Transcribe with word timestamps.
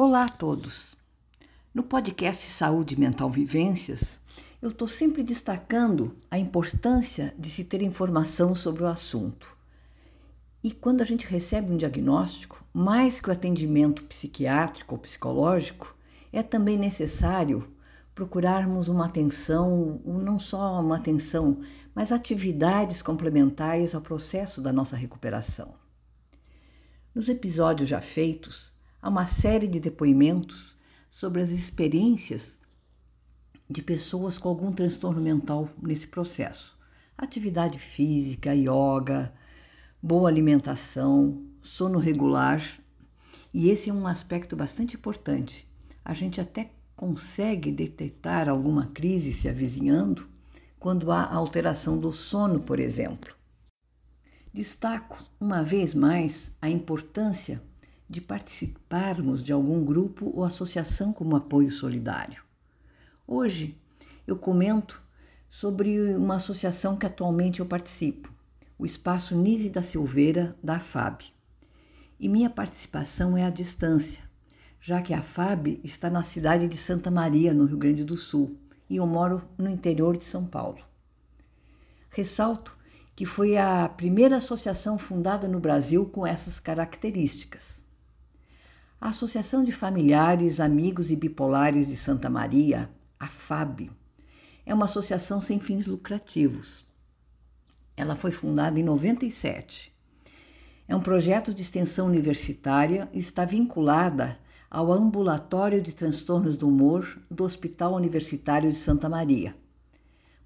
Olá 0.00 0.26
a 0.26 0.28
todos! 0.28 0.94
No 1.74 1.82
podcast 1.82 2.46
Saúde 2.46 2.96
Mental 2.96 3.28
Vivências, 3.28 4.16
eu 4.62 4.70
estou 4.70 4.86
sempre 4.86 5.24
destacando 5.24 6.14
a 6.30 6.38
importância 6.38 7.34
de 7.36 7.50
se 7.50 7.64
ter 7.64 7.82
informação 7.82 8.54
sobre 8.54 8.84
o 8.84 8.86
assunto. 8.86 9.56
E 10.62 10.70
quando 10.70 11.00
a 11.00 11.04
gente 11.04 11.26
recebe 11.26 11.72
um 11.72 11.76
diagnóstico, 11.76 12.64
mais 12.72 13.18
que 13.18 13.28
o 13.28 13.32
atendimento 13.32 14.04
psiquiátrico 14.04 14.94
ou 14.94 15.00
psicológico, 15.00 15.96
é 16.32 16.44
também 16.44 16.78
necessário 16.78 17.68
procurarmos 18.14 18.86
uma 18.86 19.06
atenção, 19.06 20.00
não 20.04 20.38
só 20.38 20.80
uma 20.80 20.98
atenção, 20.98 21.60
mas 21.92 22.12
atividades 22.12 23.02
complementares 23.02 23.96
ao 23.96 24.00
processo 24.00 24.60
da 24.60 24.72
nossa 24.72 24.94
recuperação. 24.94 25.74
Nos 27.12 27.28
episódios 27.28 27.88
já 27.88 28.00
feitos, 28.00 28.77
há 29.00 29.08
uma 29.08 29.26
série 29.26 29.68
de 29.68 29.80
depoimentos 29.80 30.76
sobre 31.08 31.40
as 31.40 31.50
experiências 31.50 32.58
de 33.68 33.82
pessoas 33.82 34.38
com 34.38 34.48
algum 34.48 34.70
transtorno 34.72 35.20
mental 35.20 35.68
nesse 35.80 36.06
processo. 36.06 36.76
Atividade 37.16 37.78
física, 37.78 38.54
yoga, 38.54 39.32
boa 40.02 40.28
alimentação, 40.28 41.44
sono 41.60 41.98
regular. 41.98 42.62
E 43.52 43.70
esse 43.70 43.90
é 43.90 43.92
um 43.92 44.06
aspecto 44.06 44.56
bastante 44.56 44.96
importante. 44.96 45.68
A 46.04 46.14
gente 46.14 46.40
até 46.40 46.72
consegue 46.96 47.70
detectar 47.70 48.48
alguma 48.48 48.86
crise 48.86 49.32
se 49.32 49.48
avizinhando 49.48 50.28
quando 50.78 51.10
há 51.10 51.24
alteração 51.24 51.98
do 51.98 52.12
sono, 52.12 52.60
por 52.60 52.78
exemplo. 52.78 53.36
Destaco 54.52 55.22
uma 55.40 55.62
vez 55.62 55.92
mais 55.92 56.52
a 56.60 56.68
importância 56.70 57.62
de 58.08 58.20
participarmos 58.20 59.42
de 59.42 59.52
algum 59.52 59.84
grupo 59.84 60.32
ou 60.34 60.44
associação 60.44 61.12
como 61.12 61.36
apoio 61.36 61.70
solidário. 61.70 62.42
Hoje 63.26 63.78
eu 64.26 64.36
comento 64.36 65.02
sobre 65.48 66.14
uma 66.14 66.36
associação 66.36 66.96
que 66.96 67.06
atualmente 67.06 67.60
eu 67.60 67.66
participo, 67.66 68.32
o 68.78 68.86
Espaço 68.86 69.36
Nise 69.36 69.70
da 69.70 69.82
Silveira 69.82 70.56
da 70.62 70.78
FAB. 70.78 71.22
E 72.18 72.28
minha 72.28 72.50
participação 72.50 73.36
é 73.36 73.44
à 73.44 73.50
distância, 73.50 74.22
já 74.80 75.02
que 75.02 75.12
a 75.12 75.22
FAB 75.22 75.80
está 75.84 76.08
na 76.08 76.22
cidade 76.22 76.68
de 76.68 76.76
Santa 76.76 77.10
Maria, 77.10 77.52
no 77.52 77.64
Rio 77.64 77.78
Grande 77.78 78.04
do 78.04 78.16
Sul, 78.16 78.58
e 78.88 78.96
eu 78.96 79.06
moro 79.06 79.42
no 79.58 79.68
interior 79.68 80.16
de 80.16 80.24
São 80.24 80.46
Paulo. 80.46 80.80
Ressalto 82.10 82.78
que 83.18 83.26
foi 83.26 83.56
a 83.56 83.88
primeira 83.88 84.36
associação 84.36 84.96
fundada 84.96 85.48
no 85.48 85.58
Brasil 85.58 86.06
com 86.06 86.24
essas 86.24 86.60
características. 86.60 87.77
A 89.00 89.10
Associação 89.10 89.62
de 89.62 89.70
Familiares, 89.70 90.58
Amigos 90.58 91.12
e 91.12 91.16
Bipolares 91.16 91.86
de 91.86 91.96
Santa 91.96 92.28
Maria, 92.28 92.90
a 93.18 93.28
FAB, 93.28 93.92
é 94.66 94.74
uma 94.74 94.86
associação 94.86 95.40
sem 95.40 95.60
fins 95.60 95.86
lucrativos. 95.86 96.84
Ela 97.96 98.16
foi 98.16 98.32
fundada 98.32 98.80
em 98.80 98.82
97. 98.82 99.94
É 100.88 100.96
um 100.96 101.00
projeto 101.00 101.54
de 101.54 101.62
extensão 101.62 102.08
universitária 102.08 103.08
e 103.12 103.20
está 103.20 103.44
vinculada 103.44 104.36
ao 104.68 104.92
Ambulatório 104.92 105.80
de 105.80 105.94
Transtornos 105.94 106.56
do 106.56 106.66
Humor 106.66 107.22
do 107.30 107.44
Hospital 107.44 107.94
Universitário 107.94 108.68
de 108.68 108.76
Santa 108.76 109.08
Maria. 109.08 109.54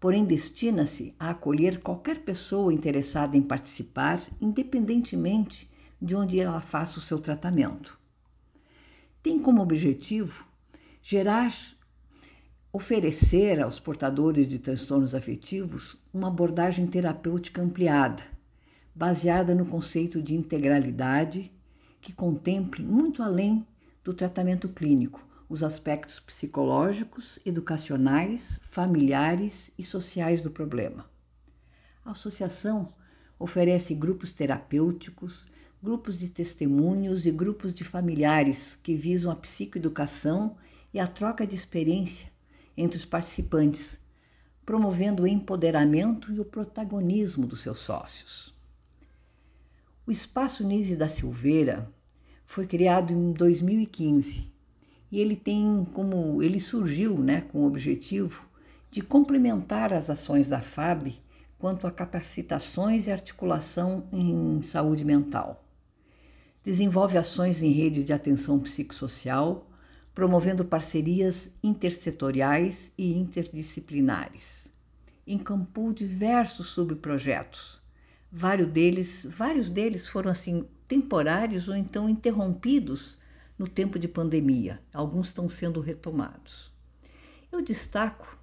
Porém, 0.00 0.24
destina-se 0.24 1.14
a 1.20 1.30
acolher 1.30 1.80
qualquer 1.80 2.20
pessoa 2.24 2.72
interessada 2.72 3.36
em 3.36 3.42
participar, 3.42 4.22
independentemente 4.40 5.70
de 6.00 6.16
onde 6.16 6.40
ela 6.40 6.62
faça 6.62 6.98
o 6.98 7.02
seu 7.02 7.18
tratamento. 7.18 7.97
Tem 9.28 9.38
como 9.38 9.60
objetivo 9.60 10.46
gerar, 11.02 11.54
oferecer 12.72 13.60
aos 13.60 13.78
portadores 13.78 14.48
de 14.48 14.58
transtornos 14.58 15.14
afetivos 15.14 15.98
uma 16.14 16.28
abordagem 16.28 16.86
terapêutica 16.86 17.60
ampliada, 17.60 18.22
baseada 18.94 19.54
no 19.54 19.66
conceito 19.66 20.22
de 20.22 20.34
integralidade, 20.34 21.52
que 22.00 22.10
contemple 22.10 22.82
muito 22.82 23.22
além 23.22 23.66
do 24.02 24.14
tratamento 24.14 24.66
clínico, 24.70 25.22
os 25.46 25.62
aspectos 25.62 26.18
psicológicos, 26.18 27.38
educacionais, 27.44 28.58
familiares 28.62 29.70
e 29.78 29.82
sociais 29.82 30.40
do 30.40 30.50
problema. 30.50 31.04
A 32.02 32.12
associação 32.12 32.94
oferece 33.38 33.94
grupos 33.94 34.32
terapêuticos, 34.32 35.46
grupos 35.82 36.18
de 36.18 36.28
testemunhos 36.28 37.24
e 37.24 37.30
grupos 37.30 37.72
de 37.72 37.84
familiares 37.84 38.76
que 38.82 38.94
visam 38.94 39.30
a 39.30 39.36
psicoeducação 39.36 40.56
e 40.92 40.98
a 40.98 41.06
troca 41.06 41.46
de 41.46 41.54
experiência 41.54 42.28
entre 42.76 42.96
os 42.96 43.04
participantes, 43.04 43.98
promovendo 44.66 45.22
o 45.22 45.26
empoderamento 45.26 46.32
e 46.32 46.40
o 46.40 46.44
protagonismo 46.44 47.46
dos 47.46 47.60
seus 47.60 47.78
sócios. 47.78 48.54
O 50.06 50.10
Espaço 50.10 50.64
Nise 50.64 50.96
da 50.96 51.08
Silveira 51.08 51.90
foi 52.44 52.66
criado 52.66 53.12
em 53.12 53.32
2015 53.32 54.50
e 55.12 55.20
ele 55.20 55.36
tem 55.36 55.86
como 55.92 56.42
ele 56.42 56.58
surgiu, 56.58 57.18
né, 57.18 57.42
com 57.42 57.60
o 57.60 57.66
objetivo 57.66 58.46
de 58.90 59.00
complementar 59.00 59.92
as 59.92 60.10
ações 60.10 60.48
da 60.48 60.60
FAB 60.60 61.12
quanto 61.58 61.86
a 61.86 61.90
capacitações 61.90 63.06
e 63.06 63.10
articulação 63.10 64.04
em 64.12 64.62
saúde 64.62 65.04
mental. 65.04 65.67
Desenvolve 66.68 67.16
ações 67.16 67.62
em 67.62 67.72
rede 67.72 68.04
de 68.04 68.12
atenção 68.12 68.58
psicossocial, 68.58 69.70
promovendo 70.14 70.66
parcerias 70.66 71.48
intersetoriais 71.64 72.92
e 72.98 73.16
interdisciplinares. 73.16 74.68
Encampou 75.26 75.94
diversos 75.94 76.66
subprojetos. 76.66 77.80
Vários 78.30 78.68
deles, 78.68 79.26
vários 79.30 79.70
deles 79.70 80.08
foram 80.08 80.30
assim 80.30 80.66
temporários 80.86 81.68
ou 81.68 81.74
então 81.74 82.06
interrompidos 82.06 83.18
no 83.58 83.66
tempo 83.66 83.98
de 83.98 84.06
pandemia. 84.06 84.78
Alguns 84.92 85.28
estão 85.28 85.48
sendo 85.48 85.80
retomados. 85.80 86.70
Eu 87.50 87.62
destaco 87.62 88.38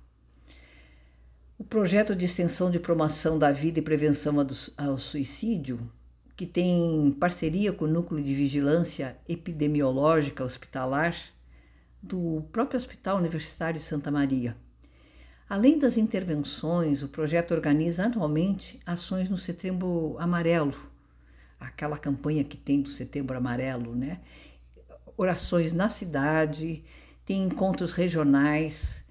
o 1.59 1.63
projeto 1.63 2.15
de 2.15 2.25
extensão 2.25 2.71
de 2.71 2.79
promoção 2.79 3.37
da 3.37 3.51
vida 3.51 3.77
e 3.77 3.83
prevenção 3.83 4.35
ao 4.75 4.97
suicídio, 4.97 5.91
que 6.35 6.45
tem 6.45 7.15
parceria 7.19 7.71
com 7.71 7.85
o 7.85 7.87
Núcleo 7.87 8.23
de 8.23 8.35
Vigilância 8.35 9.17
Epidemiológica 9.27 10.43
Hospitalar 10.43 11.15
do 12.01 12.45
próprio 12.51 12.77
Hospital 12.77 13.17
Universitário 13.17 13.79
de 13.79 13.85
Santa 13.85 14.11
Maria. 14.11 14.55
Além 15.47 15.79
das 15.79 15.97
intervenções, 15.97 17.03
o 17.03 17.07
projeto 17.07 17.53
organiza 17.53 18.05
anualmente 18.05 18.79
ações 18.85 19.29
no 19.29 19.37
Setembro 19.37 20.15
Amarelo, 20.19 20.75
aquela 21.59 21.97
campanha 21.97 22.43
que 22.43 22.57
tem 22.57 22.81
do 22.81 22.89
Setembro 22.89 23.37
Amarelo, 23.37 23.95
né? 23.95 24.19
Orações 25.15 25.71
na 25.71 25.87
cidade, 25.87 26.83
tem 27.25 27.43
encontros 27.43 27.93
regionais 27.93 29.03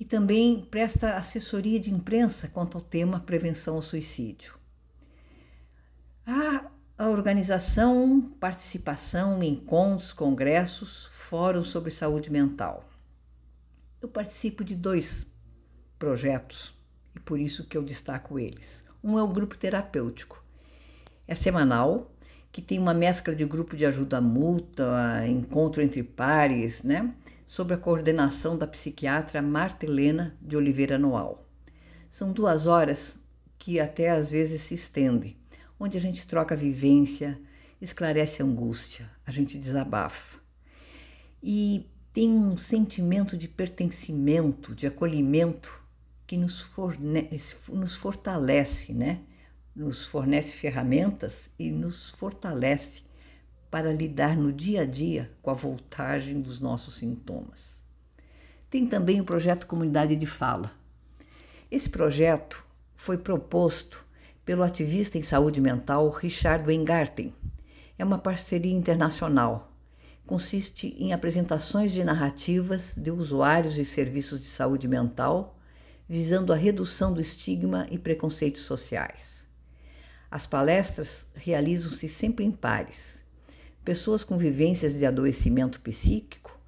e 0.00 0.04
também 0.04 0.66
presta 0.70 1.14
assessoria 1.14 1.78
de 1.78 1.92
imprensa 1.92 2.48
quanto 2.48 2.76
ao 2.76 2.82
tema 2.82 3.20
prevenção 3.20 3.76
ao 3.76 3.82
suicídio. 3.82 4.54
Há 6.26 6.71
a 7.02 7.08
organização, 7.08 8.32
participação 8.38 9.42
encontros, 9.42 10.12
congressos, 10.12 11.10
fóruns 11.12 11.66
sobre 11.66 11.90
saúde 11.90 12.30
mental. 12.30 12.88
Eu 14.00 14.08
participo 14.08 14.62
de 14.62 14.76
dois 14.76 15.26
projetos 15.98 16.72
e 17.12 17.18
por 17.18 17.40
isso 17.40 17.66
que 17.66 17.76
eu 17.76 17.82
destaco 17.82 18.38
eles. 18.38 18.84
Um 19.02 19.18
é 19.18 19.22
o 19.22 19.26
grupo 19.26 19.58
terapêutico, 19.58 20.44
é 21.26 21.34
semanal, 21.34 22.14
que 22.52 22.62
tem 22.62 22.78
uma 22.78 22.94
mescla 22.94 23.34
de 23.34 23.44
grupo 23.44 23.76
de 23.76 23.84
ajuda 23.84 24.20
mútua, 24.20 25.26
encontro 25.26 25.82
entre 25.82 26.04
pares, 26.04 26.84
né? 26.84 27.12
Sob 27.44 27.74
a 27.74 27.78
coordenação 27.78 28.56
da 28.56 28.68
psiquiatra 28.68 29.42
Marta 29.42 29.86
Helena 29.86 30.36
de 30.40 30.56
Oliveira 30.56 30.96
Noal. 30.96 31.44
São 32.08 32.30
duas 32.30 32.68
horas 32.68 33.18
que 33.58 33.80
até 33.80 34.10
às 34.10 34.30
vezes 34.30 34.60
se 34.62 34.74
estendem, 34.74 35.36
onde 35.82 35.98
a 35.98 36.00
gente 36.00 36.28
troca 36.28 36.54
vivência, 36.54 37.36
esclarece 37.80 38.40
angústia, 38.40 39.10
a 39.26 39.32
gente 39.32 39.58
desabafa. 39.58 40.38
E 41.42 41.90
tem 42.12 42.30
um 42.30 42.56
sentimento 42.56 43.36
de 43.36 43.48
pertencimento, 43.48 44.76
de 44.76 44.86
acolhimento 44.86 45.82
que 46.24 46.36
nos, 46.36 46.60
fornece, 46.60 47.56
nos 47.68 47.96
fortalece, 47.96 48.92
né? 48.92 49.22
nos 49.74 50.06
fornece 50.06 50.52
ferramentas 50.54 51.50
e 51.58 51.68
nos 51.72 52.10
fortalece 52.10 53.02
para 53.68 53.92
lidar 53.92 54.36
no 54.36 54.52
dia 54.52 54.82
a 54.82 54.86
dia 54.86 55.32
com 55.42 55.50
a 55.50 55.54
voltagem 55.54 56.40
dos 56.40 56.60
nossos 56.60 56.94
sintomas. 56.94 57.82
Tem 58.70 58.86
também 58.86 59.20
o 59.20 59.24
projeto 59.24 59.66
Comunidade 59.66 60.14
de 60.14 60.26
Fala. 60.26 60.70
Esse 61.68 61.88
projeto 61.88 62.64
foi 62.94 63.18
proposto 63.18 64.11
pelo 64.44 64.62
ativista 64.62 65.18
em 65.18 65.22
saúde 65.22 65.60
mental 65.60 66.08
Richard 66.10 66.64
Weingarten. 66.64 67.34
É 67.98 68.04
uma 68.04 68.18
parceria 68.18 68.74
internacional 68.74 69.72
consiste 70.26 70.94
em 70.98 71.12
apresentações 71.12 71.92
de 71.92 72.02
narrativas 72.04 72.94
de 72.96 73.10
usuários 73.10 73.74
de 73.74 73.84
serviços 73.84 74.40
de 74.40 74.46
saúde 74.46 74.86
mental, 74.88 75.58
visando 76.08 76.52
a 76.52 76.56
redução 76.56 77.12
do 77.12 77.20
estigma 77.20 77.86
e 77.90 77.98
preconceitos 77.98 78.62
sociais. 78.62 79.46
As 80.30 80.46
palestras 80.46 81.26
realizam-se 81.34 82.08
sempre 82.08 82.44
em 82.44 82.50
pares. 82.50 83.22
Pessoas 83.84 84.24
com 84.24 84.38
vivências 84.38 84.94
de 84.94 85.04
adoecimento 85.04 85.80
psíquico, 85.80 86.58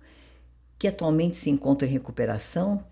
que 0.79 0.89
atualmente 0.89 1.37
se 1.37 1.49
encontram 1.49 1.89
em 1.89 1.93
recuperação, 1.93 2.85